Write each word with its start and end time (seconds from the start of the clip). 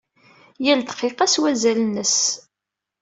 Yal 0.65 0.79
ddqiqa 0.81 1.25
s 1.33 1.35
wazal-nnes. 1.41 2.17